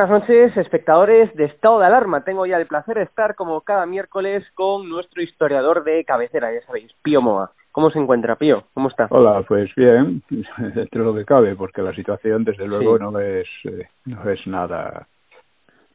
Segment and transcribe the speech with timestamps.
[0.00, 2.24] Buenas noches, espectadores de Estado de Alarma.
[2.24, 6.62] Tengo ya el placer de estar como cada miércoles con nuestro historiador de cabecera, ya
[6.62, 7.52] sabéis, Pío Moa.
[7.70, 8.64] ¿Cómo se encuentra, Pío?
[8.72, 9.08] ¿Cómo está?
[9.10, 13.46] Hola, pues bien, dentro de lo que cabe, porque la situación, desde luego, no es
[13.64, 15.06] eh, no es nada.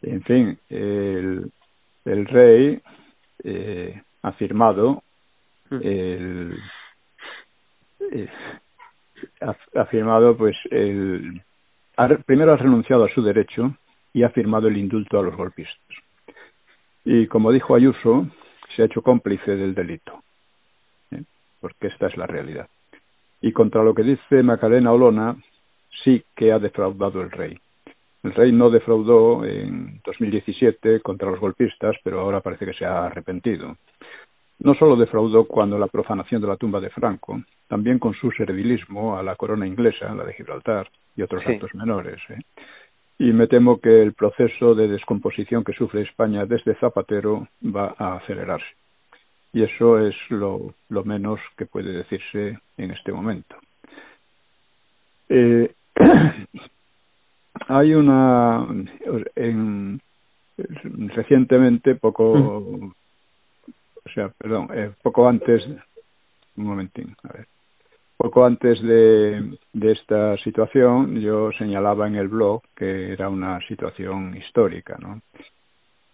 [0.03, 1.51] En fin, el,
[2.05, 2.79] el rey
[3.43, 5.01] eh, ha firmado
[5.71, 5.79] mm.
[5.81, 6.59] el,
[8.11, 8.29] eh,
[9.41, 11.41] ha, firmado pues el
[12.27, 13.73] primero ha renunciado a su derecho
[14.15, 15.97] y ha firmado el indulto a los golpistas.
[17.03, 18.25] Y como dijo Ayuso,
[18.73, 20.23] se ha hecho cómplice del delito,
[21.11, 21.21] ¿eh?
[21.59, 22.69] porque esta es la realidad.
[23.41, 25.35] Y contra lo que dice Macarena Olona,
[26.05, 27.59] sí que ha defraudado el rey.
[28.23, 33.07] El rey no defraudó en 2017 contra los golpistas, pero ahora parece que se ha
[33.07, 33.75] arrepentido.
[34.59, 39.17] No solo defraudó cuando la profanación de la tumba de Franco, también con su servilismo
[39.17, 42.19] a la corona inglesa, la de Gibraltar, y otros actos menores.
[42.29, 42.39] ¿eh?
[43.17, 48.17] Y me temo que el proceso de descomposición que sufre España desde Zapatero va a
[48.17, 48.67] acelerarse.
[49.53, 53.55] Y eso es lo, lo menos que puede decirse en este momento.
[55.29, 55.73] Eh,
[57.67, 58.67] hay una.
[59.35, 60.01] En,
[60.57, 62.33] recientemente, poco.
[62.33, 65.63] O sea, perdón, eh, poco antes.
[66.57, 67.47] Un momentín, a ver.
[68.25, 74.97] Poco antes de, esta situación, yo señalaba en el blog que era una situación histórica,
[74.99, 75.21] ¿no?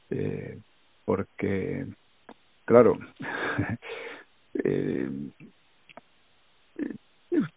[0.09, 0.59] Eh,
[1.05, 1.85] porque,
[2.66, 2.99] claro,
[4.55, 5.09] eh,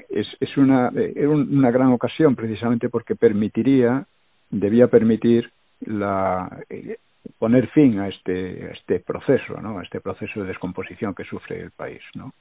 [0.09, 4.07] es, es una, era una gran ocasión precisamente porque permitiría,
[4.51, 5.51] debía permitir
[5.81, 6.99] la, eh,
[7.41, 9.81] poner fin a este, a este proceso, ¿no?
[9.81, 12.03] a este proceso de descomposición que sufre el país.
[12.15, 12.33] ¿no?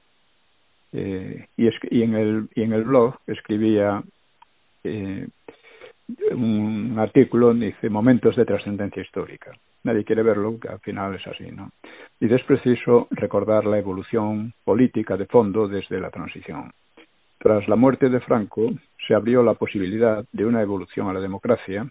[0.96, 4.02] Eh, y, es, y, en el, y en el blog escribía
[4.84, 5.26] eh,
[6.30, 9.50] un artículo, dice Momentos de trascendencia histórica.
[9.82, 11.70] Nadie quiere verlo, que al final es así, ¿no?
[12.20, 16.72] Y es preciso recordar la evolución política de fondo desde la transición.
[17.38, 18.70] Tras la muerte de Franco,
[19.06, 21.86] se abrió la posibilidad de una evolución a la democracia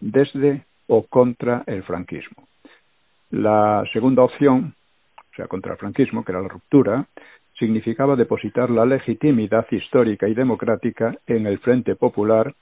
[0.00, 2.46] desde o contra el franquismo.
[3.30, 4.74] La segunda opción,
[5.18, 7.06] o sea, contra el franquismo, que era la ruptura,
[7.58, 12.52] significaba depositar la legitimidad histórica y democrática en el Frente Popular,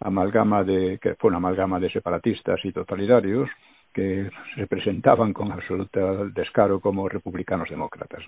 [0.00, 3.48] amalgama de, que fue una amalgama de separatistas y totalitarios,
[3.92, 8.22] que se presentaban con absoluto descaro como republicanos demócratas.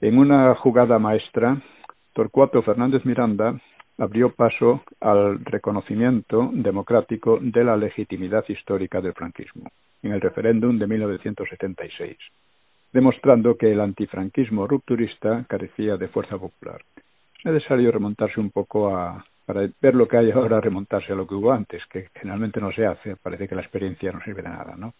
[0.00, 1.60] En una jugada maestra,
[2.12, 3.60] Torcuato Fernández Miranda
[3.98, 9.68] abrió paso al reconocimiento democrático de la legitimidad histórica del franquismo
[10.02, 12.16] en el referéndum de 1976
[12.92, 16.82] demostrando que el antifranquismo rupturista carecía de fuerza popular.
[17.44, 21.26] Es necesario remontarse un poco a, para ver lo que hay ahora, remontarse a lo
[21.26, 24.48] que hubo antes, que generalmente no se hace, parece que la experiencia no sirve de
[24.48, 24.94] nada, ¿no?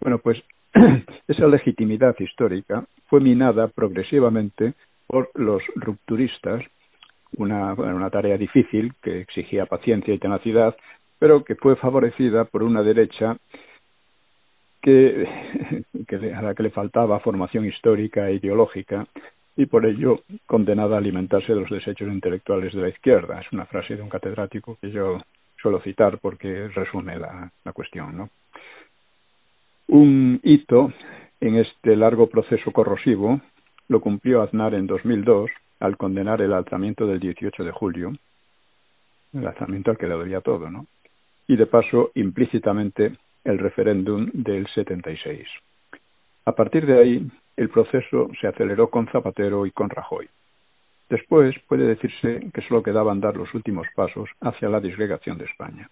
[0.00, 0.42] Bueno, pues
[1.28, 4.74] esa legitimidad histórica fue minada progresivamente
[5.06, 6.62] por los rupturistas,
[7.36, 10.76] una, una tarea difícil que exigía paciencia y tenacidad,
[11.18, 13.36] pero que fue favorecida por una derecha
[14.82, 15.26] que,
[16.36, 19.06] a la que le faltaba formación histórica e ideológica
[19.56, 23.40] y por ello condenada a alimentarse de los desechos intelectuales de la izquierda.
[23.40, 25.22] Es una frase de un catedrático que yo
[25.60, 28.16] suelo citar porque resume la, la cuestión.
[28.16, 28.30] ¿no?
[29.88, 30.92] Un hito
[31.40, 33.40] en este largo proceso corrosivo
[33.88, 35.50] lo cumplió Aznar en 2002
[35.80, 38.12] al condenar el alzamiento del 18 de julio,
[39.34, 40.86] el alzamiento al que le debía todo, ¿no?
[41.48, 45.46] Y de paso, implícitamente, el referéndum del 76.
[46.44, 50.28] A partir de ahí, el proceso se aceleró con Zapatero y con Rajoy.
[51.08, 55.90] Después puede decirse que solo quedaban dar los últimos pasos hacia la disgregación de España.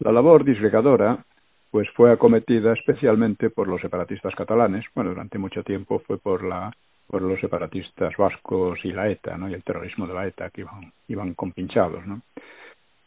[0.00, 1.24] La labor disgregadora
[1.70, 6.70] pues fue acometida especialmente por los separatistas catalanes, bueno, durante mucho tiempo fue por la
[7.06, 9.36] por los separatistas vascos y la ETA.
[9.48, 10.64] Y el terrorismo de la ETA que
[11.08, 12.22] iban compinchados, ¿no?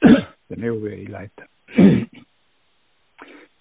[0.50, 1.48] NV y la ETA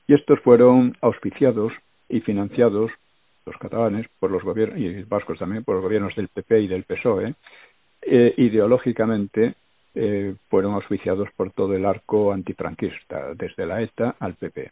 [0.06, 1.72] y estos fueron auspiciados
[2.08, 2.90] y financiados
[3.46, 6.84] los catalanes por los gobiernos y vascos también por los gobiernos del PP y del
[6.84, 7.34] PSOE
[8.02, 9.54] eh, ideológicamente
[9.94, 14.70] eh, fueron auspiciados por todo el arco antifranquista desde la ETA al PP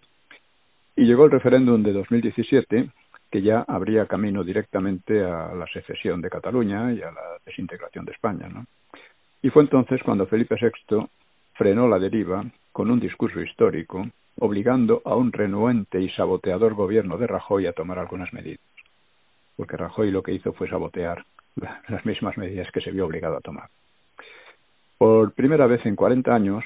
[0.97, 2.91] y llegó el referéndum de 2017
[3.31, 8.13] que ya abría camino directamente a la secesión de Cataluña y a la desintegración de
[8.13, 8.67] España ¿no?
[9.43, 11.07] y fue entonces cuando Felipe VI
[11.55, 14.07] frenó la deriva con un discurso histórico
[14.39, 18.61] obligando a un renuente y saboteador gobierno de Rajoy a tomar algunas medidas,
[19.57, 21.25] porque Rajoy lo que hizo fue sabotear
[21.89, 23.69] las mismas medidas que se vio obligado a tomar.
[24.99, 26.65] Por primera vez en 40 años,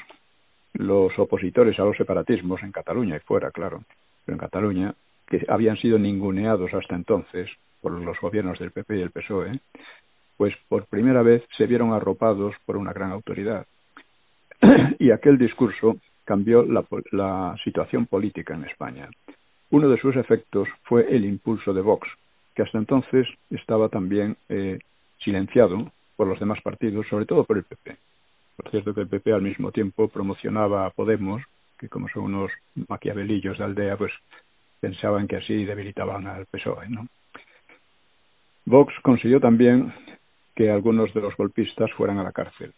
[0.75, 3.83] los opositores a los separatismos en Cataluña y fuera, claro,
[4.25, 4.95] pero en Cataluña,
[5.27, 7.49] que habían sido ninguneados hasta entonces
[7.81, 9.61] por los gobiernos del PP y el PSOE,
[10.37, 13.67] pues por primera vez se vieron arropados por una gran autoridad.
[14.99, 19.09] y aquel discurso cambió la, la situación política en España.
[19.71, 22.07] Uno de sus efectos fue el impulso de Vox,
[22.55, 24.79] que hasta entonces estaba también eh,
[25.25, 27.97] silenciado por los demás partidos, sobre todo por el PP.
[28.57, 31.43] Por cierto que el PP al mismo tiempo promocionaba a Podemos,
[31.79, 32.51] que como son unos
[32.89, 34.13] maquiavelillos de aldea, pues
[34.81, 36.89] pensaban que así debilitaban al PSOE.
[38.65, 39.93] Vox consiguió también
[40.55, 42.73] que algunos de los golpistas fueran a la cárcel.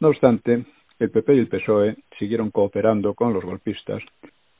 [0.00, 0.64] No obstante,
[0.98, 4.02] el PP y el PSOE siguieron cooperando con los golpistas,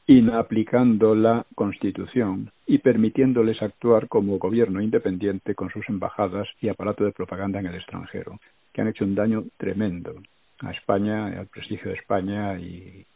[0.06, 7.12] inaplicando la Constitución y permitiéndoles actuar como gobierno independiente con sus embajadas y aparato de
[7.12, 8.38] propaganda en el extranjero,
[8.72, 10.14] que han hecho un daño tremendo
[10.60, 13.06] a España, al prestigio de España y,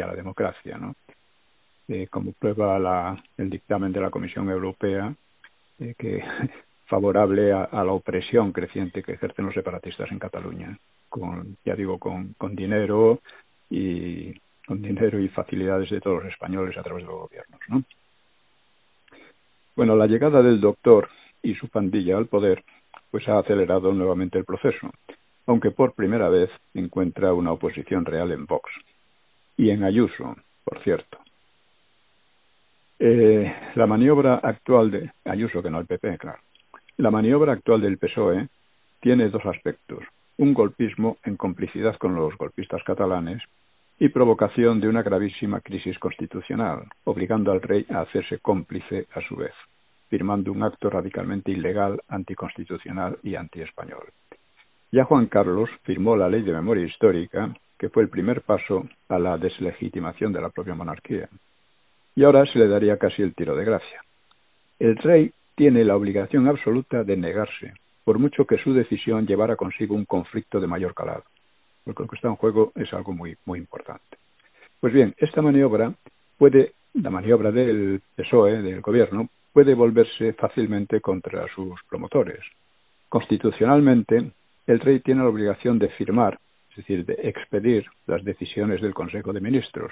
[0.00, 0.78] a la democracia.
[0.78, 0.94] ¿no?
[1.88, 5.14] Eh, como prueba la, el dictamen de la Comisión Europea,
[5.78, 6.22] eh, que
[6.86, 10.78] favorable a, la opresión creciente que ejercen los separatistas en Cataluña,
[11.18, 13.20] con, ya digo, con, con dinero
[13.70, 14.34] y
[14.66, 17.60] con dinero y facilidades de todos los españoles a través de los gobiernos.
[17.68, 17.82] ¿no?
[19.76, 21.08] Bueno, la llegada del doctor
[21.42, 22.64] y su pandilla al poder
[23.10, 24.90] pues ha acelerado nuevamente el proceso,
[25.46, 28.70] aunque por primera vez encuentra una oposición real en Vox
[29.56, 31.18] y en Ayuso, por cierto.
[32.98, 36.40] Eh, la maniobra actual de Ayuso, que no el PP, claro,
[36.96, 38.48] la maniobra actual del PSOE
[39.00, 39.98] tiene dos aspectos.
[40.38, 43.42] Un golpismo en complicidad con los golpistas catalanes
[43.98, 49.36] y provocación de una gravísima crisis constitucional, obligando al rey a hacerse cómplice a su
[49.36, 49.54] vez,
[50.08, 54.04] firmando un acto radicalmente ilegal, anticonstitucional y antiespañol.
[54.92, 59.18] Ya Juan Carlos firmó la ley de memoria histórica, que fue el primer paso a
[59.18, 61.28] la deslegitimación de la propia monarquía.
[62.14, 64.02] Y ahora se le daría casi el tiro de gracia.
[64.78, 67.72] El rey tiene la obligación absoluta de negarse,
[68.06, 71.24] por mucho que su decisión llevara consigo un conflicto de mayor calado,
[71.84, 74.16] porque lo que está en juego es algo muy, muy importante.
[74.78, 75.92] Pues bien, esta maniobra
[76.38, 82.44] puede, la maniobra del PSOE, del gobierno, puede volverse fácilmente contra sus promotores.
[83.08, 84.30] Constitucionalmente,
[84.68, 86.38] el rey tiene la obligación de firmar,
[86.70, 89.90] es decir, de expedir las decisiones del Consejo de Ministros,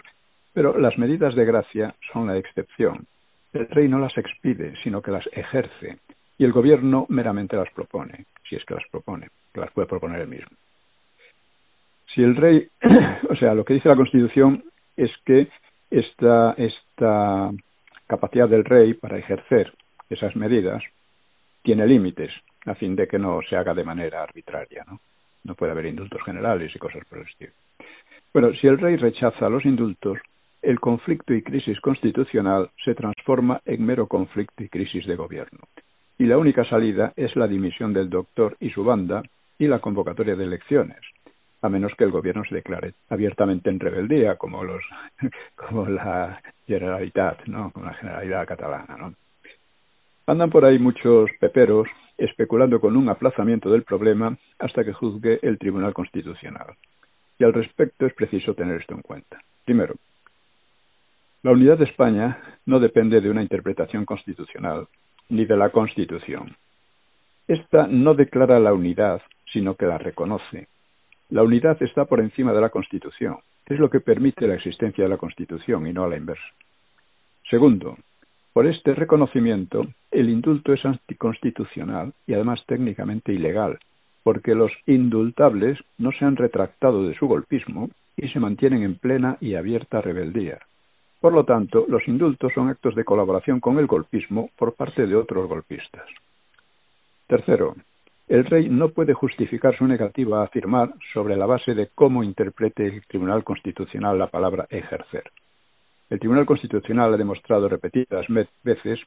[0.53, 3.09] pero las medidas de gracia son la excepción
[3.55, 5.99] el rey no las expide, sino que las ejerce,
[6.39, 10.21] y el gobierno meramente las propone, si es que las propone, que las puede proponer
[10.21, 10.57] él mismo.
[12.15, 12.69] Si el rey,
[13.31, 14.65] o sea, lo que dice la Constitución
[14.97, 15.49] es que
[15.91, 17.51] esta, esta
[18.07, 19.73] capacidad del rey para ejercer
[20.11, 20.83] esas medidas
[21.63, 22.31] tiene límites,
[22.67, 25.01] a fin de que no se haga de manera arbitraria, ¿no?
[25.45, 27.53] No puede haber indultos generales y cosas por el estilo.
[28.33, 30.19] Bueno, si el rey rechaza los indultos,
[30.63, 35.61] el conflicto y crisis constitucional se transforma en mero conflicto y crisis de gobierno.
[36.19, 39.23] Y la única salida es la dimisión del doctor y su banda
[39.59, 40.99] y la convocatoria de elecciones,
[41.63, 44.83] a menos que el gobierno se declare abiertamente en rebeldía, como los
[45.57, 47.71] como la Generalitat, ¿no?
[47.73, 49.15] Como la Generalidad catalana, ¿no?
[50.27, 55.59] Andan por ahí muchos peperos especulando con un aplazamiento del problema hasta que juzgue el
[55.59, 56.75] Tribunal Constitucional.
[57.39, 59.41] Y al respecto es preciso tener esto en cuenta.
[59.65, 59.95] Primero,
[61.43, 64.87] la unidad de España no depende de una interpretación constitucional
[65.29, 66.57] ni de la Constitución.
[67.47, 70.69] Esta no declara la unidad, sino que la reconoce.
[71.31, 73.39] La unidad está por encima de la Constitución.
[73.67, 76.45] Es lo que permite la existencia de la Constitución y no a la inversa.
[77.51, 77.97] Segundo,
[78.53, 83.79] por este reconocimiento, el indulto es anticonstitucional y además técnicamente ilegal,
[84.23, 89.39] porque los indultables no se han retractado de su golpismo y se mantienen en plena
[89.41, 90.61] y abierta rebeldía.
[91.25, 95.17] Por lo tanto, los indultos son actos de colaboración con el golpismo por parte de
[95.17, 96.07] otros golpistas.
[97.27, 97.77] Tercero,
[98.29, 102.85] el rey no puede justificar su negativa a afirmar sobre la base de cómo interprete
[102.85, 105.23] el Tribunal Constitucional la palabra ejercer.
[106.11, 108.27] El Tribunal Constitucional ha demostrado repetidas
[108.63, 109.01] veces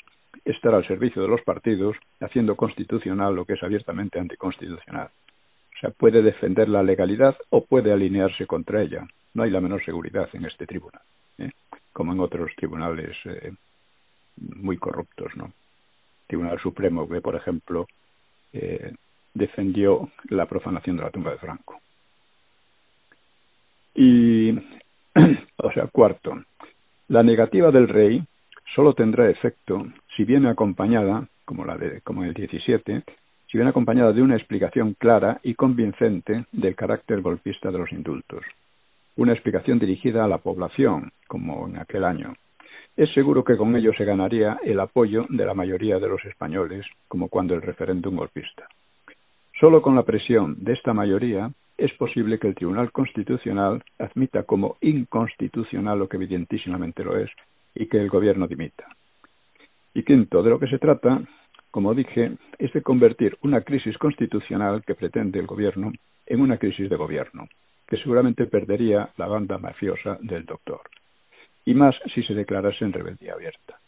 [0.43, 5.09] estar al servicio de los partidos, haciendo constitucional lo que es abiertamente anticonstitucional.
[5.75, 9.05] O sea, puede defender la legalidad o puede alinearse contra ella.
[9.35, 11.03] No hay la menor seguridad en este tribunal.
[11.97, 13.51] Como en otros tribunales eh,
[14.35, 15.51] muy corruptos, ¿no?
[16.27, 17.87] Tribunal Supremo que, por ejemplo,
[18.53, 18.93] eh,
[19.33, 21.81] defendió la profanación de la tumba de Franco.
[23.95, 24.51] Y,
[25.57, 26.39] o sea, cuarto,
[27.07, 28.23] la negativa del rey
[28.75, 33.03] solo tendrá efecto si viene acompañada, como la de, como en el 17,
[33.49, 38.45] si viene acompañada de una explicación clara y convincente del carácter golpista de los indultos.
[39.17, 42.33] Una explicación dirigida a la población, como en aquel año.
[42.95, 46.85] Es seguro que con ello se ganaría el apoyo de la mayoría de los españoles,
[47.07, 48.67] como cuando el referéndum golpista.
[49.59, 54.77] Solo con la presión de esta mayoría es posible que el Tribunal Constitucional admita como
[54.81, 57.29] inconstitucional lo que evidentísimamente lo es
[57.75, 58.85] y que el Gobierno dimita.
[59.93, 61.21] Y quinto, de lo que se trata,
[61.71, 65.91] como dije, es de convertir una crisis constitucional que pretende el Gobierno
[66.27, 67.47] en una crisis de gobierno,
[67.87, 70.81] que seguramente perdería la banda mafiosa del doctor.
[71.65, 73.79] Y más si se declarase en rebeldía abierta.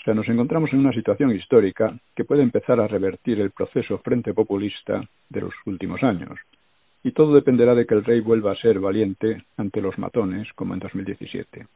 [0.00, 3.98] O sea, nos encontramos en una situación histórica que puede empezar a revertir el proceso
[3.98, 6.38] frente populista de los últimos años,
[7.06, 10.74] y todo dependerá de que el rey vuelva a ser valiente ante los matones, como
[10.74, 11.66] en 2017.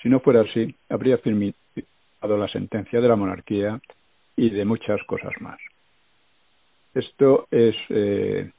[0.00, 1.54] Si no fuera así, habría firmado
[2.22, 3.80] la sentencia de la monarquía
[4.36, 5.58] y de muchas cosas más.
[6.94, 8.50] Esto es eh,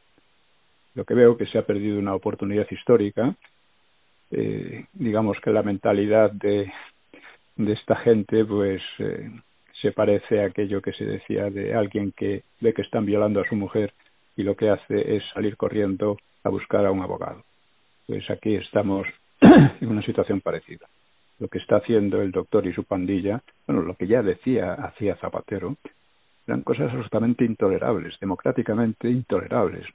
[0.97, 3.35] lo que veo que se ha perdido una oportunidad histórica.
[4.31, 6.73] Eh, digamos que la mentalidad de,
[7.55, 9.29] de esta gente, pues eh,
[9.79, 13.47] se parece a aquello que se decía de alguien que ve que están violando a
[13.47, 13.93] su mujer
[14.35, 17.43] y lo que hace es salir corriendo a buscar a un abogado.
[18.07, 19.05] Pues aquí estamos
[19.39, 20.87] en una situación parecida.
[21.37, 25.15] Lo que está haciendo el doctor y su pandilla, bueno, lo que ya decía hacía
[25.17, 25.75] Zapatero,
[26.47, 29.85] eran cosas absolutamente intolerables, democráticamente intolerables.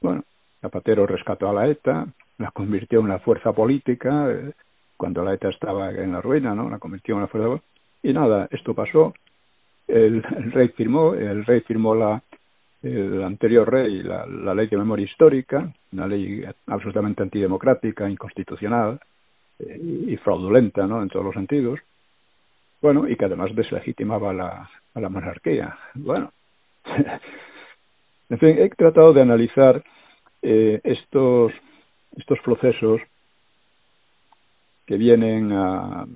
[0.00, 0.24] Bueno,
[0.60, 2.06] Zapatero rescató a la ETA,
[2.38, 4.52] la convirtió en una fuerza política, eh,
[4.96, 6.70] cuando la ETA estaba en la ruina, ¿no?
[6.70, 7.62] La convirtió en una fuerza
[8.02, 9.14] y nada, esto pasó,
[9.88, 12.22] el rey firmó, el rey firmó la,
[12.82, 19.00] el anterior rey la, la ley de memoria histórica, una ley absolutamente antidemocrática, inconstitucional
[19.58, 21.02] eh, y fraudulenta ¿no?
[21.02, 21.80] en todos los sentidos,
[22.80, 25.76] bueno, y que además deslegitimaba la, a la monarquía.
[25.94, 26.32] Bueno,
[28.28, 29.82] en fin, he tratado de analizar
[30.42, 31.52] eh, estos,
[32.16, 33.00] estos procesos
[34.86, 36.06] que vienen a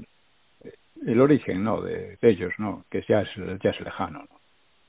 [1.06, 1.80] el origen ¿no?
[1.80, 2.84] de, ellos, ¿no?
[2.90, 3.28] que ya es,
[3.62, 4.20] ya es lejano.
[4.20, 4.40] ¿no?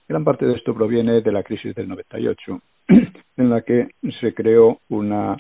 [0.08, 2.62] Gran parte de esto proviene de la crisis del 98,
[3.38, 5.38] en la que se creó una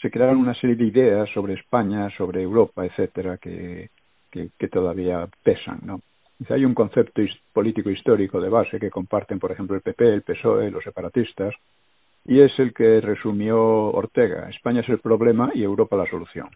[0.00, 3.88] se crearon una serie de ideas sobre España, sobre Europa, etcétera, que,
[4.30, 6.00] que, que todavía pesan, ¿no?
[6.48, 10.70] Hay un concepto político histórico de base que comparten, por ejemplo, el PP, el PSOE,
[10.70, 11.54] los separatistas,
[12.24, 14.48] y es el que resumió Ortega.
[14.50, 16.48] España es el problema y Europa la solución.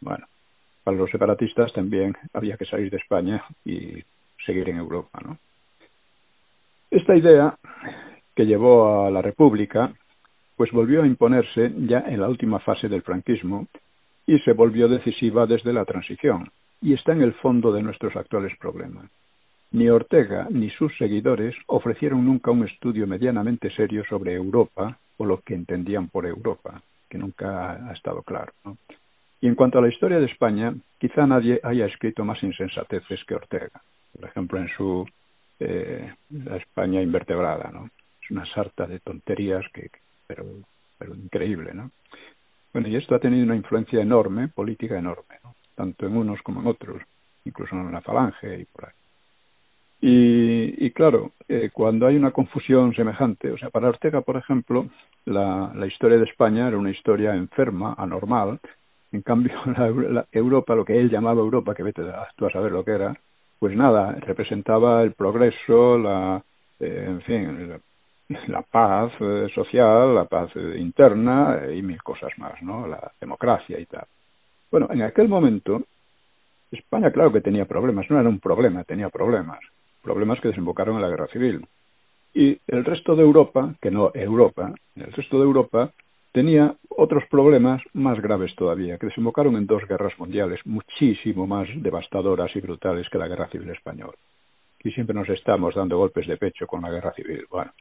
[0.00, 0.26] Bueno,
[0.82, 4.02] para los separatistas también había que salir de España y
[4.44, 5.38] seguir en Europa, ¿no?
[6.90, 7.54] Esta idea
[8.34, 9.92] que llevó a la República,
[10.56, 13.66] pues volvió a imponerse ya en la última fase del franquismo
[14.26, 18.56] y se volvió decisiva desde la transición, y está en el fondo de nuestros actuales
[18.58, 19.10] problemas.
[19.70, 25.40] Ni Ortega ni sus seguidores ofrecieron nunca un estudio medianamente serio sobre Europa o lo
[25.40, 28.52] que entendían por Europa, que nunca ha estado claro.
[29.40, 33.34] Y en cuanto a la historia de España, quizá nadie haya escrito más insensateces que
[33.34, 33.82] Ortega.
[34.12, 35.06] Por ejemplo, en su
[35.60, 37.90] eh, la España invertebrada, ¿no?
[38.22, 39.90] Es una sarta de tonterías que,
[40.26, 40.44] pero,
[40.98, 41.90] pero increíble, ¿no?
[42.72, 45.54] Bueno, y esto ha tenido una influencia enorme, política enorme, ¿no?
[45.74, 47.02] Tanto en unos como en otros,
[47.44, 48.92] incluso en la falange y por ahí.
[50.00, 54.86] Y, y claro, eh, cuando hay una confusión semejante, o sea, para Ortega, por ejemplo,
[55.24, 58.60] la, historia de España era una historia enferma, anormal.
[59.12, 62.02] En cambio, la, la Europa, lo que él llamaba Europa, que vete
[62.36, 63.14] tú a saber lo que era,
[63.58, 66.42] pues nada, representaba el progreso, la,
[66.80, 67.80] eh, en fin,
[68.48, 72.86] la, paz eh, social, la paz eh, interna y mil cosas más, ¿no?
[72.86, 74.06] La democracia y tal.
[74.70, 75.82] Bueno, en aquel momento,
[76.70, 79.58] España claro que tenía problemas, no era un problema, tenía problemas,
[80.02, 81.66] problemas que desembocaron en la guerra civil.
[82.34, 85.92] Y el resto de Europa, que no Europa, el resto de Europa
[86.32, 92.54] tenía otros problemas más graves todavía, que desembocaron en dos guerras mundiales muchísimo más devastadoras
[92.54, 94.14] y brutales que la guerra civil española.
[94.84, 97.46] Y siempre nos estamos dando golpes de pecho con la guerra civil.
[97.50, 97.72] Bueno,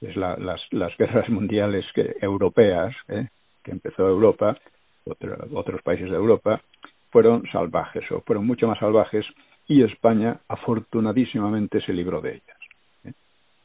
[0.00, 3.28] es la, las, las guerras mundiales que, europeas, ¿eh?
[3.62, 4.56] que empezó Europa,
[5.04, 6.60] otro, otros países de Europa,
[7.10, 9.26] fueron salvajes o fueron mucho más salvajes
[9.68, 12.58] y España afortunadísimamente se libró de ellas.
[13.04, 13.12] ¿eh?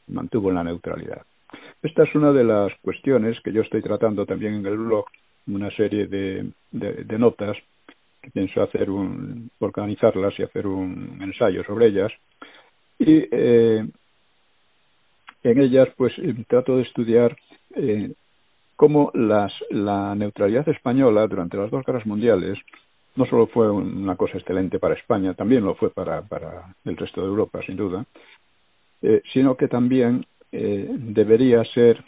[0.08, 1.22] Mantuvo la neutralidad.
[1.82, 5.06] Esta es una de las cuestiones que yo estoy tratando también en el blog,
[5.46, 7.56] una serie de, de, notas
[8.20, 12.12] que pienso hacer un, organizarlas y hacer un ensayo sobre ellas.
[12.98, 13.88] Y eh,
[15.42, 16.12] en ellas, pues
[16.48, 17.36] trato de estudiar
[17.76, 18.12] eh,
[18.76, 22.58] cómo las, la neutralidad española durante las dos guerras mundiales
[23.18, 27.20] no solo fue una cosa excelente para España, también lo fue para, para el resto
[27.20, 28.06] de Europa, sin duda,
[29.02, 32.02] eh, sino que también eh, debería ser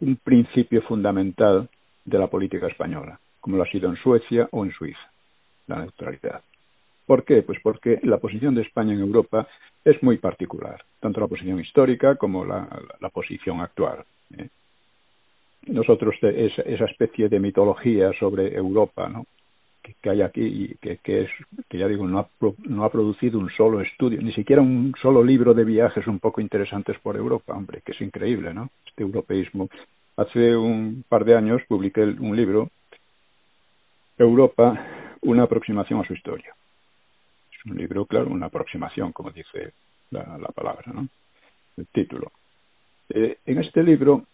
[0.00, 1.68] un principio fundamental
[2.04, 3.20] de la política española.
[3.40, 5.10] como lo ha sido en Suecia o en Suiza,
[5.66, 6.42] la neutralidad.
[7.06, 7.42] ¿Por qué?
[7.42, 9.46] Pues porque la posición de España en Europa
[9.84, 12.68] es muy particular, tanto la posición histórica como la,
[13.12, 14.04] posición actual.
[14.38, 14.48] ¿eh?
[15.66, 19.26] Nosotros, esa, esa especie de mitología sobre Europa, ¿no?
[19.82, 21.30] Que, hay aquí y que, que, es
[21.68, 22.28] que ya digo no ha,
[22.64, 26.40] no ha producido un solo estudio ni siquiera un solo libro de viajes un poco
[26.40, 29.68] interesantes por Europa hombre que es increíble no este europeísmo.
[30.16, 32.70] Hace un par de años publiqué un libro
[34.18, 34.86] Europa
[35.22, 36.54] una aproximación a su historia.
[37.50, 39.72] Es un libro claro una aproximación como dice
[40.10, 41.08] la, la palabra no
[41.76, 42.30] el título.
[43.08, 44.24] Eh, en este libro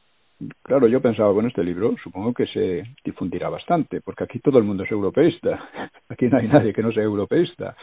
[0.63, 4.65] Claro, yo pensaba, bueno, este libro supongo que se difundirá bastante, porque aquí todo el
[4.65, 5.69] mundo es europeísta.
[6.09, 7.77] Aquí no hay nadie que no sea europeísta.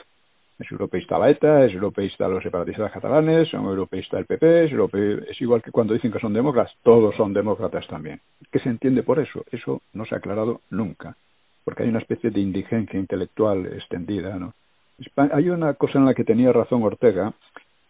[0.58, 4.72] Es europeísta la ETA, es europeísta los separatistas catalanes, son europeísta el PP, es,
[5.30, 8.22] es igual que cuando dicen que son demócratas, todos son demócratas también.
[8.52, 9.44] ¿Qué se entiende por eso?
[9.52, 11.18] Eso no se ha aclarado nunca,
[11.66, 14.54] porque hay una especie de indigencia intelectual extendida, ¿no?
[15.18, 17.34] Hay una cosa en la que tenía razón Ortega,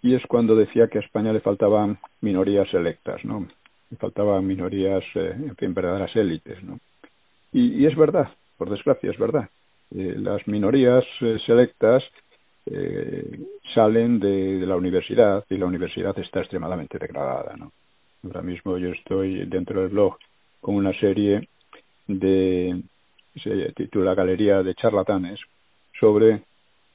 [0.01, 3.47] y es cuando decía que a España le faltaban minorías electas, ¿no?
[3.96, 6.80] Faltaban minorías, eh, en fin, verdaderas élites, ¿no?
[7.52, 9.50] Y, es verdad, por desgracia, es verdad.
[9.96, 12.04] Eh, las minorías eh, selectas
[13.76, 17.72] salen de, la universidad y la universidad está extremadamente degradada, ¿no?
[18.24, 20.18] Ahora mismo yo estoy dentro del blog
[20.62, 21.48] con una serie
[22.08, 22.82] de
[23.44, 25.40] se titula Galería de charlatanes
[26.00, 26.42] sobre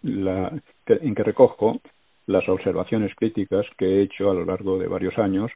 [0.03, 1.81] la en que recojo
[2.27, 5.51] las observaciones críticas que he hecho a lo largo de varios años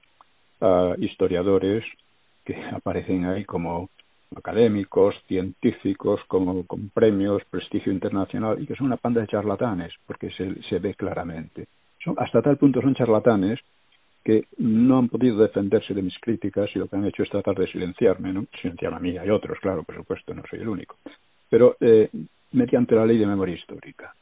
[0.60, 1.84] a historiadores
[2.44, 3.90] que aparecen ahí como
[4.36, 10.30] académicos, científicos, como con premios, prestigio internacional, y que son una panda de charlatanes, porque
[10.30, 11.66] se, se ve claramente.
[12.02, 13.60] Son, hasta tal punto son charlatanes
[14.24, 17.54] que no han podido defenderse de mis críticas y lo que han hecho es tratar
[17.56, 18.46] de silenciarme, ¿no?
[18.60, 20.96] Silenciar a mí y a otros, claro, por supuesto, no soy el único.
[21.50, 22.08] Pero eh,
[22.52, 24.14] mediante la ley de memoria histórica,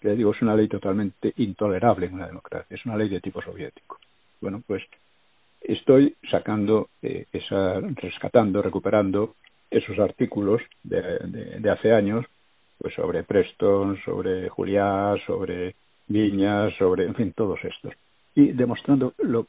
[0.00, 3.42] que digo es una ley totalmente intolerable en una democracia, es una ley de tipo
[3.42, 3.98] soviético.
[4.40, 4.82] Bueno, pues
[5.60, 9.34] estoy sacando, eh, esa, rescatando, recuperando
[9.70, 11.02] esos artículos de,
[11.60, 12.24] de, hace años,
[12.78, 15.74] pues sobre Preston, sobre Juliá, sobre
[16.06, 17.92] Viñas, sobre, en fin, todos estos.
[18.34, 19.46] Y demostrando lo,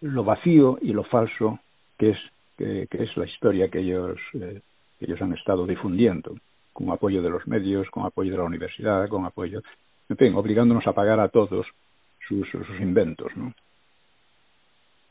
[0.00, 1.58] lo vacío y lo falso
[1.98, 2.18] que es,
[2.56, 4.60] que, es la historia que ellos, eh,
[5.00, 6.36] ellos han estado difundiendo,
[6.72, 9.60] con apoyo de los medios, con apoyo de la universidad, con apoyo,
[10.08, 11.66] en fin, obligándonos a pagar a todos
[12.26, 13.52] sus inventos, ¿no?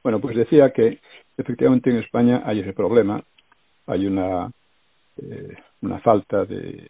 [0.08, 1.00] Bueno, pues decía que
[1.38, 3.22] efectivamente en España hay ese problema,
[3.88, 4.50] hay una,
[5.22, 5.58] eh,
[6.02, 6.90] falta de,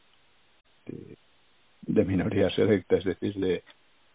[1.82, 3.64] de, minorías electas, es decir, de,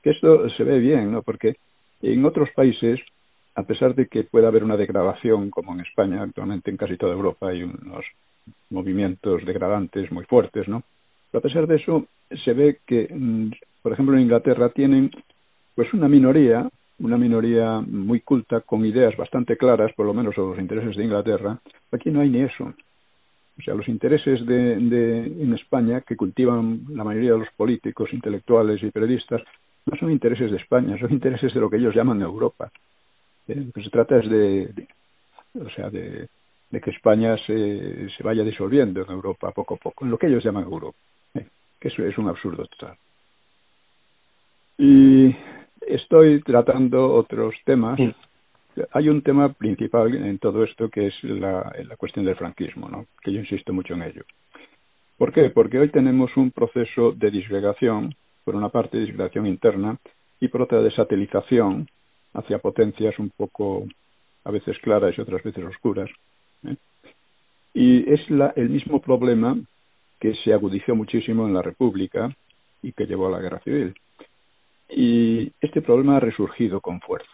[0.05, 1.23] que esto se ve bien, ¿no?
[1.23, 1.57] Porque
[2.01, 3.01] en otros países,
[3.57, 7.15] a pesar de que pueda haber una degradación, como en España, actualmente en casi toda
[7.15, 8.05] Europa hay unos
[8.71, 10.85] movimientos degradantes muy fuertes, ¿no?
[11.33, 12.07] Pero a pesar de eso,
[12.45, 13.51] se ve que, mm,
[13.83, 15.11] por ejemplo, en Inglaterra tienen
[15.75, 16.71] pues una minoría
[17.03, 21.05] una minoría muy culta, con ideas bastante claras, por lo menos sobre los intereses de
[21.05, 21.59] Inglaterra.
[21.91, 22.73] Aquí no hay ni eso.
[23.59, 28.83] O sea, los intereses de, en España que cultivan la mayoría de los políticos, intelectuales
[28.83, 29.43] y periodistas
[29.85, 32.71] no son intereses de España, son intereses de lo que ellos llaman Europa.
[33.49, 34.87] Eh, lo que se trata es de,
[35.61, 36.29] o sea, de,
[36.71, 40.45] que España se, se vaya disolviendo en Europa poco a poco, en lo que ellos
[40.45, 40.97] llaman Europa,
[41.35, 41.47] eh,
[41.81, 42.97] que eso es un absurdo total.
[44.79, 45.35] Y
[45.87, 47.99] estoy tratando otros temas.
[48.93, 53.07] Hay un tema principal en todo esto que es la, la cuestión del franquismo, ¿no?
[53.23, 54.23] que yo insisto mucho en ello.
[55.19, 55.51] ¿Por qué?
[55.51, 58.15] Porque hoy tenemos un proceso de disgregación,
[58.45, 59.99] por una parte disgregación interna
[60.41, 61.87] y por otra de satelización
[62.35, 63.85] hacia potencias un poco
[64.45, 66.11] a veces claras y otras veces oscuras.
[66.65, 66.77] ¿eh?
[67.75, 69.57] Y es la, el mismo problema
[70.19, 72.35] que se agudizó muchísimo en la República
[72.83, 73.95] y que llevó a la guerra civil.
[74.95, 77.31] Y este problema ha resurgido con fuerza.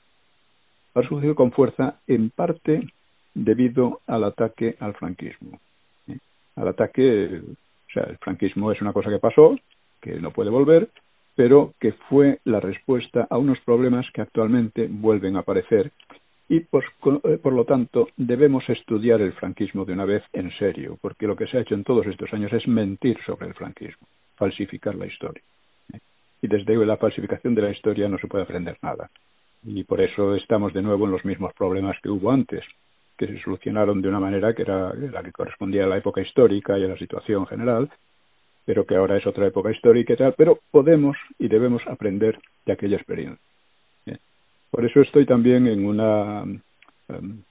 [0.95, 2.87] Ha resurgido con fuerza en parte
[3.35, 5.59] debido al ataque al franquismo.
[6.07, 6.19] ¿eh?
[6.57, 9.59] Al ataque, o sea, el franquismo es una cosa que pasó,
[10.01, 10.89] que no puede volver,
[11.35, 15.93] pero que fue la respuesta a unos problemas que actualmente vuelven a aparecer
[16.49, 16.85] y por,
[17.25, 21.37] eh, por, lo tanto debemos estudiar el franquismo de una vez en serio, porque lo
[21.37, 25.07] que se ha hecho en todos estos años es mentir sobre el franquismo, falsificar la
[25.07, 25.43] historia
[26.41, 29.11] y desde la falsificación de la historia no se puede aprender nada.
[29.65, 32.65] Y por eso estamos de nuevo en los mismos problemas que hubo antes,
[33.17, 36.79] que se solucionaron de una manera que era la que correspondía a la época histórica
[36.79, 37.91] y a la situación general,
[38.65, 42.73] pero que ahora es otra época histórica y tal, pero podemos y debemos aprender de
[42.73, 43.43] aquella experiencia.
[44.71, 46.43] Por eso estoy también en una,
[47.09, 47.43] em,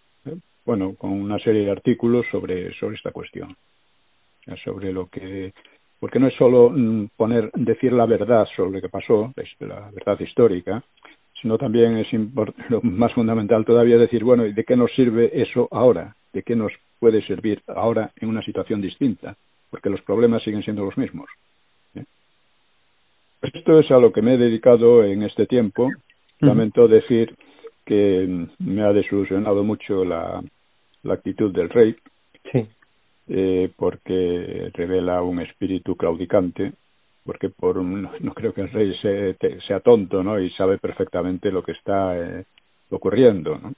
[0.65, 3.55] bueno, con una serie de artículos sobre, sobre esta cuestión.
[4.63, 5.51] sobre lo que
[5.99, 10.19] porque no es solo mm, poner decir la verdad sobre lo que pasó, la verdad
[10.19, 10.83] histórica,
[11.41, 12.07] sino también es
[12.69, 16.15] lo más fundamental todavía decir, bueno, ¿y de qué nos sirve eso ahora?
[16.33, 19.35] ¿De qué nos puede servir ahora en una situación distinta?
[19.69, 21.29] Porque los problemas siguen siendo los mismos.
[21.95, 22.03] ¿eh?
[23.41, 25.89] Esto es a lo que me he dedicado en este tiempo.
[26.39, 27.35] Lamento decir
[27.85, 30.43] que me ha desilusionado mucho la,
[31.03, 31.95] la actitud del rey,
[32.51, 32.67] sí.
[33.27, 36.73] Eh, porque revela un espíritu claudicante,
[37.25, 38.95] porque por no, creo que el rey
[39.67, 40.39] sea tonto, ¿no?
[40.39, 42.45] Y sabe perfectamente lo que está eh,
[42.89, 43.73] ocurriendo, ¿no?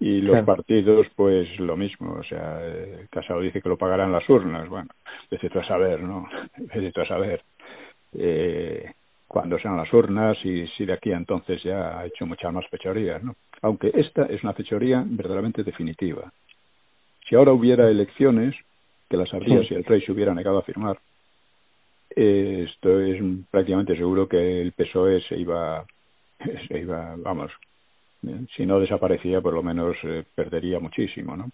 [0.00, 4.28] Y los partidos, pues lo mismo, o sea, eh, Casado dice que lo pagarán las
[4.28, 4.88] urnas, bueno,
[5.28, 6.28] necesito saber, ¿no?
[6.56, 7.42] Necesito saber.
[8.12, 8.92] Eh,
[9.26, 12.66] cuándo sean las urnas y si de aquí a entonces ya ha hecho muchas más
[12.68, 13.34] fechorías, ¿no?
[13.60, 16.32] Aunque esta es una fechoría verdaderamente definitiva.
[17.28, 18.54] Si ahora hubiera elecciones,
[19.08, 20.98] que las habría si el rey se hubiera negado a firmar,
[22.14, 25.84] eh, esto es prácticamente seguro que el PSOE se iba,
[26.68, 27.52] se iba vamos,
[28.56, 31.50] si no desaparecía, por lo menos eh, perdería muchísimo, ¿no?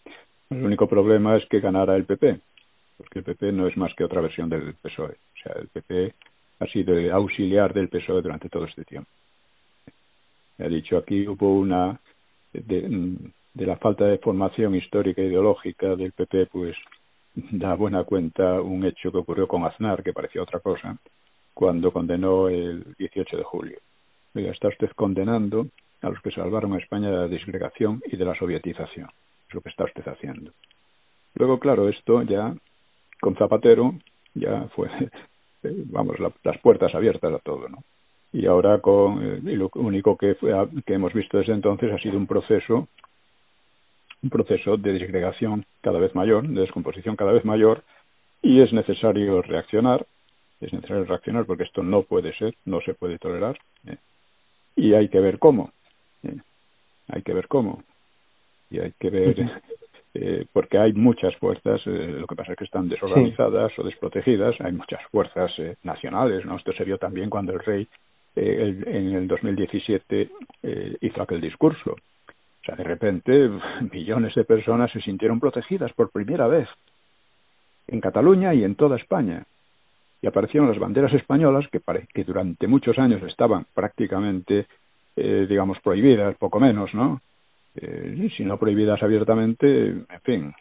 [0.51, 2.40] El único problema es que ganara el PP,
[2.97, 5.12] porque el PP no es más que otra versión del PSOE.
[5.12, 6.14] O sea, el PP
[6.61, 9.11] ha sido el auxiliar del PSOE durante todo este tiempo.
[10.59, 11.99] Ha dicho aquí hubo una
[12.53, 13.19] de,
[13.55, 16.77] de la falta de formación histórica e ideológica del PP, pues
[17.53, 20.97] da buena cuenta un hecho que ocurrió con Aznar, que parecía otra cosa,
[21.53, 23.79] cuando condenó el 18 de julio.
[24.35, 25.68] Oiga, está usted condenando
[26.03, 29.09] a los que salvaron a España de la disgregación y de la sovietización.
[29.49, 30.51] Es lo que está usted haciendo.
[31.35, 32.55] Luego, claro, esto ya
[33.20, 33.94] con Zapatero
[34.35, 34.88] ya fue
[35.62, 37.79] vamos, las puertas abiertas a todo, ¿no?
[38.33, 40.53] Y ahora con, eh, y lo único que, fue,
[40.85, 42.88] que hemos visto desde entonces ha sido un proceso,
[44.25, 47.85] un proceso de disgregación cada vez mayor, de descomposición cada vez mayor,
[48.43, 50.05] y es necesario reaccionar,
[50.61, 53.57] es necesario reaccionar porque esto no puede ser, no se puede tolerar,
[53.87, 53.97] ¿eh?
[54.77, 55.73] y hay que ver cómo,
[56.23, 56.39] ¿eh?
[57.09, 57.85] hay que ver cómo,
[58.71, 59.37] y hay que ver
[60.15, 64.59] eh, porque hay muchas fuerzas, eh, lo que pasa es que están desorganizadas o desprotegidas,
[64.61, 66.57] hay muchas fuerzas nacionales, ¿no?
[66.57, 67.87] Esto se vio también cuando el rey
[68.37, 70.29] eh, en el 2017
[70.63, 71.97] eh, hizo aquel discurso.
[72.64, 73.50] O sea, de repente
[73.92, 76.68] millones de personas se sintieron protegidas por primera vez
[77.87, 79.44] en Cataluña y en toda España.
[80.22, 81.81] Y aparecieron las banderas españolas que,
[82.14, 84.66] que durante muchos años estaban prácticamente,
[85.16, 87.20] eh, digamos, prohibidas, poco menos, ¿no?
[87.77, 90.55] eh, si no prohibidas abiertamente, en fin.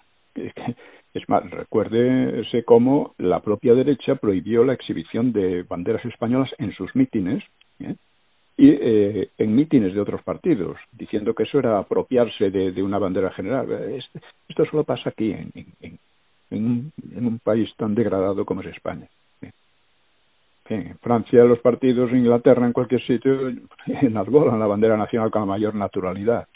[1.13, 6.95] Es más, recuérdese cómo la propia derecha prohibió la exhibición de banderas españolas en sus
[6.95, 7.43] mítines
[7.79, 7.95] ¿eh?
[8.55, 13.31] Y eh, en mítines de otros partidos, diciendo que eso era apropiarse de, una bandera
[13.31, 13.67] general.
[14.47, 15.99] Esto solo pasa aquí, en, en,
[16.51, 19.07] en, un, en un país tan degradado como es España.
[20.69, 23.49] En Francia, los partidos, en Inglaterra, en cualquier sitio,
[23.85, 26.47] enarbolan la bandera nacional con la mayor naturalidad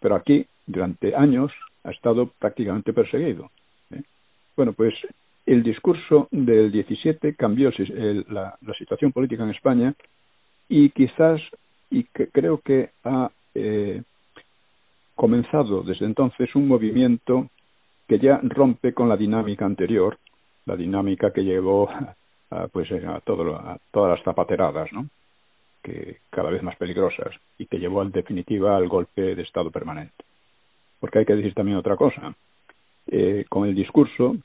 [0.00, 1.52] pero aquí durante años
[1.84, 3.50] ha estado prácticamente perseguido.
[3.90, 4.02] ¿eh?
[4.56, 4.94] Bueno, pues
[5.46, 7.70] el discurso del 17 cambió
[8.28, 9.94] la, la, situación política en España
[10.70, 11.40] y quizás,
[11.90, 14.02] y que creo que ha eh,
[15.16, 17.48] comenzado desde entonces un movimiento
[18.06, 20.16] que ya rompe con la dinámica anterior,
[20.66, 21.90] la dinámica que llevó
[22.50, 25.06] a, pues, a, todo, a todas las zapateradas, ¿no?
[25.82, 30.24] que cada vez más peligrosas y que llevó en definitiva al golpe de Estado permanente.
[31.00, 32.34] Porque hay que decir también otra cosa.
[33.08, 34.36] Eh, con el discurso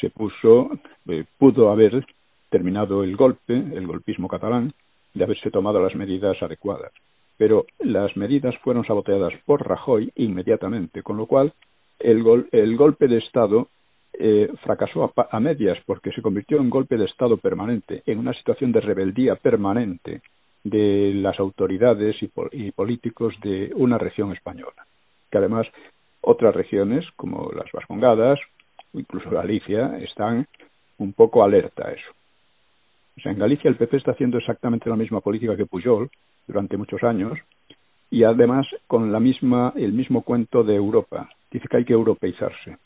[0.00, 0.70] se puso,
[1.08, 2.04] eh, pudo haber
[2.48, 4.72] terminado el golpe, el golpismo catalán,
[5.14, 6.92] de haberse tomado las medidas adecuadas.
[7.36, 11.52] Pero las medidas fueron saboteadas por Rajoy inmediatamente, con lo cual
[11.98, 13.68] el, gol, el golpe de Estado
[14.12, 18.34] eh, fracasó a, a medias porque se convirtió en golpe de Estado permanente, en una
[18.34, 20.20] situación de rebeldía permanente
[20.64, 24.86] de las autoridades y, y, políticos de una región española,
[25.30, 25.66] que además
[26.20, 28.38] otras regiones como las Vascongadas
[28.92, 30.46] o incluso Galicia están
[30.98, 32.10] un poco alerta a eso.
[33.20, 36.08] O sea, en Galicia el PP está haciendo exactamente la misma política que Pujol
[36.46, 37.38] durante muchos años
[38.10, 41.28] y además con la misma el mismo cuento de Europa.
[41.50, 42.78] Dice que hay que europeizarse.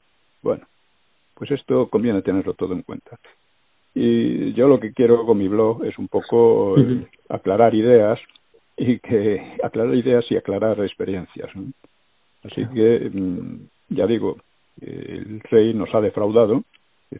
[0.42, 0.66] Bueno,
[1.34, 3.16] pues esto conviene tenerlo todo en cuenta.
[3.94, 6.74] Y yo lo que quiero con mi blog es un poco
[7.28, 8.18] aclarar ideas
[8.76, 11.48] y que aclarar ideas y aclarar experiencias.
[12.42, 14.38] Así que, mm, ya digo,
[14.80, 16.64] el rey nos ha defraudado.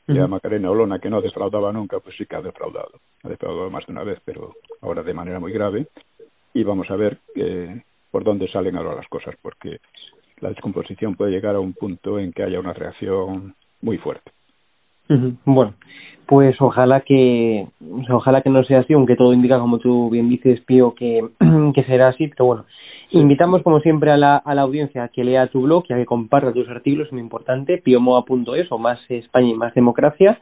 [0.07, 2.91] Decía Macarena Olona que no defraudaba nunca, pues sí que ha defraudado.
[3.23, 5.87] Ha defraudado más de una vez, pero ahora de manera muy grave.
[6.53, 9.79] Y vamos a ver eh, por dónde salen ahora las cosas, porque
[10.41, 14.31] la descomposición puede llegar a un punto en que haya una reacción muy fuerte.
[15.45, 15.75] Bueno,
[16.27, 17.67] pues ojalá que
[18.11, 21.29] ojalá que no sea así, aunque todo indica, como tú bien dices, Pío, que,
[21.75, 22.65] que será así, pero bueno.
[23.15, 25.97] Invitamos, como siempre, a la, a la audiencia a que lea tu blog y a
[25.97, 30.41] que comparta tus artículos, es muy importante, piomoa.es o más España y más democracia.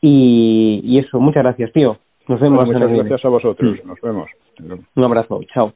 [0.00, 1.98] Y, y eso, muchas gracias, Pío.
[2.28, 2.66] Nos vemos.
[2.66, 3.78] muchas gracias a vosotros.
[3.84, 4.28] Nos vemos.
[4.94, 5.40] Un abrazo.
[5.52, 5.72] Chao.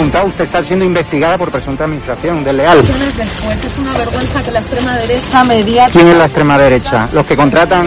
[0.00, 2.78] Preguntado, usted está siendo investigada por presunta administración desleal.
[2.78, 3.18] Después
[3.66, 5.88] es una vergüenza que la extrema derecha media...
[5.92, 7.08] ¿Quién es la extrema derecha?
[7.12, 7.86] Los que contratan